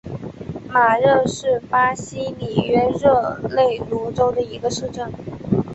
[0.69, 5.11] 马热是巴西里约热内卢州的一个市镇。